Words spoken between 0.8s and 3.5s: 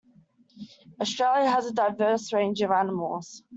Australia has a diverse range of animals.